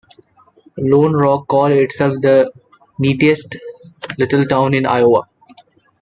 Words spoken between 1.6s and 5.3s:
itself The Neatest Little Town in Iowa.